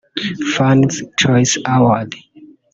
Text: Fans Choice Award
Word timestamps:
Fans 0.55 0.93
Choice 1.19 1.55
Award 1.75 2.11